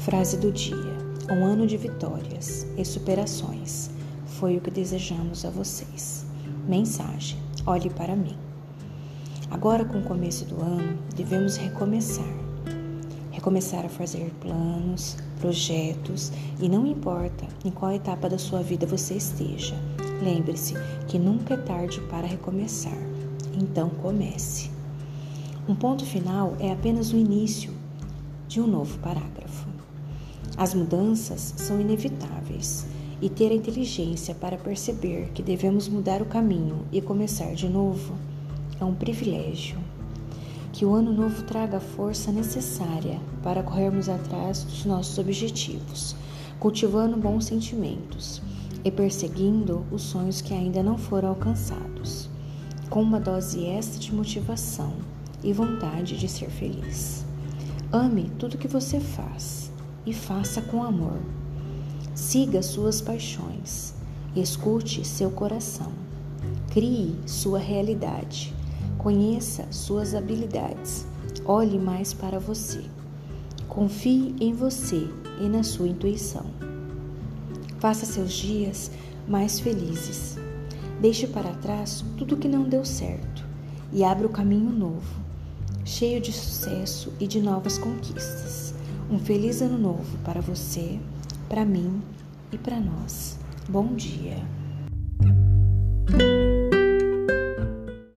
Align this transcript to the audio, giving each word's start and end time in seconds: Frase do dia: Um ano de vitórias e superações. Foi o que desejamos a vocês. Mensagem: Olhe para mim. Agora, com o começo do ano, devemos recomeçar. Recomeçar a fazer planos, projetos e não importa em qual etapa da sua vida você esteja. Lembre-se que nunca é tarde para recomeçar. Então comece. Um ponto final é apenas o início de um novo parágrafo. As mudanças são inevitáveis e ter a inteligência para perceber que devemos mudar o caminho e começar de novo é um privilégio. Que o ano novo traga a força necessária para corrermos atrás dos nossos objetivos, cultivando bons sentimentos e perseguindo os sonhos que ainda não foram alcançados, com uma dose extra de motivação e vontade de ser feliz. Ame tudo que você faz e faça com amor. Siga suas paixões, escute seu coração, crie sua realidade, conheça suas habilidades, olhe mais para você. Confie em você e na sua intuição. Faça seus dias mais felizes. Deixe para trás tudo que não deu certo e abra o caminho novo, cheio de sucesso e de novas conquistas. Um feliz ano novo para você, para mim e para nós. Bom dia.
Frase 0.00 0.38
do 0.38 0.50
dia: 0.50 0.96
Um 1.30 1.44
ano 1.44 1.66
de 1.66 1.76
vitórias 1.76 2.66
e 2.74 2.82
superações. 2.86 3.90
Foi 4.24 4.56
o 4.56 4.60
que 4.62 4.70
desejamos 4.70 5.44
a 5.44 5.50
vocês. 5.50 6.24
Mensagem: 6.66 7.38
Olhe 7.66 7.90
para 7.90 8.16
mim. 8.16 8.34
Agora, 9.50 9.84
com 9.84 9.98
o 9.98 10.02
começo 10.02 10.46
do 10.46 10.58
ano, 10.62 10.98
devemos 11.14 11.58
recomeçar. 11.58 12.32
Recomeçar 13.30 13.84
a 13.84 13.90
fazer 13.90 14.32
planos, 14.40 15.18
projetos 15.38 16.32
e 16.58 16.66
não 16.66 16.86
importa 16.86 17.44
em 17.62 17.70
qual 17.70 17.92
etapa 17.92 18.26
da 18.26 18.38
sua 18.38 18.62
vida 18.62 18.86
você 18.86 19.16
esteja. 19.16 19.74
Lembre-se 20.22 20.72
que 21.08 21.18
nunca 21.18 21.52
é 21.52 21.58
tarde 21.58 22.00
para 22.08 22.26
recomeçar. 22.26 22.96
Então 23.52 23.90
comece. 23.90 24.70
Um 25.68 25.74
ponto 25.74 26.06
final 26.06 26.56
é 26.58 26.72
apenas 26.72 27.12
o 27.12 27.18
início 27.18 27.70
de 28.48 28.62
um 28.62 28.66
novo 28.66 28.98
parágrafo. 29.00 29.79
As 30.60 30.74
mudanças 30.74 31.54
são 31.56 31.80
inevitáveis 31.80 32.86
e 33.18 33.30
ter 33.30 33.50
a 33.50 33.54
inteligência 33.54 34.34
para 34.34 34.58
perceber 34.58 35.30
que 35.32 35.42
devemos 35.42 35.88
mudar 35.88 36.20
o 36.20 36.26
caminho 36.26 36.84
e 36.92 37.00
começar 37.00 37.54
de 37.54 37.66
novo 37.66 38.14
é 38.78 38.84
um 38.84 38.94
privilégio. 38.94 39.78
Que 40.70 40.84
o 40.84 40.92
ano 40.92 41.14
novo 41.14 41.44
traga 41.44 41.78
a 41.78 41.80
força 41.80 42.30
necessária 42.30 43.18
para 43.42 43.62
corrermos 43.62 44.10
atrás 44.10 44.62
dos 44.62 44.84
nossos 44.84 45.16
objetivos, 45.16 46.14
cultivando 46.58 47.16
bons 47.16 47.46
sentimentos 47.46 48.42
e 48.84 48.90
perseguindo 48.90 49.86
os 49.90 50.02
sonhos 50.02 50.42
que 50.42 50.52
ainda 50.52 50.82
não 50.82 50.98
foram 50.98 51.30
alcançados, 51.30 52.28
com 52.90 53.00
uma 53.00 53.18
dose 53.18 53.64
extra 53.64 53.98
de 53.98 54.14
motivação 54.14 54.92
e 55.42 55.54
vontade 55.54 56.18
de 56.18 56.28
ser 56.28 56.50
feliz. 56.50 57.24
Ame 57.90 58.30
tudo 58.38 58.58
que 58.58 58.68
você 58.68 59.00
faz 59.00 59.69
e 60.06 60.12
faça 60.12 60.60
com 60.62 60.82
amor. 60.82 61.18
Siga 62.14 62.62
suas 62.62 63.00
paixões, 63.00 63.94
escute 64.34 65.06
seu 65.06 65.30
coração, 65.30 65.92
crie 66.70 67.16
sua 67.26 67.58
realidade, 67.58 68.54
conheça 68.98 69.66
suas 69.70 70.14
habilidades, 70.14 71.06
olhe 71.44 71.78
mais 71.78 72.12
para 72.12 72.38
você. 72.38 72.82
Confie 73.68 74.34
em 74.40 74.52
você 74.52 75.08
e 75.40 75.48
na 75.48 75.62
sua 75.62 75.86
intuição. 75.86 76.44
Faça 77.78 78.04
seus 78.04 78.32
dias 78.32 78.90
mais 79.28 79.60
felizes. 79.60 80.36
Deixe 81.00 81.26
para 81.26 81.54
trás 81.54 82.04
tudo 82.18 82.36
que 82.36 82.48
não 82.48 82.64
deu 82.64 82.84
certo 82.84 83.44
e 83.92 84.04
abra 84.04 84.26
o 84.26 84.30
caminho 84.30 84.70
novo, 84.70 85.20
cheio 85.84 86.20
de 86.20 86.32
sucesso 86.32 87.12
e 87.18 87.26
de 87.26 87.40
novas 87.40 87.78
conquistas. 87.78 88.74
Um 89.10 89.18
feliz 89.18 89.60
ano 89.60 89.76
novo 89.76 90.16
para 90.24 90.40
você, 90.40 91.00
para 91.48 91.64
mim 91.64 92.00
e 92.52 92.56
para 92.56 92.78
nós. 92.78 93.36
Bom 93.68 93.96
dia. 93.96 94.36